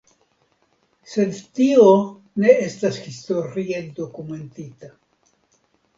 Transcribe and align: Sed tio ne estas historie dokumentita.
Sed 1.11 1.41
tio 1.59 1.83
ne 2.45 2.55
estas 2.69 2.99
historie 3.09 3.85
dokumentita. 4.01 4.91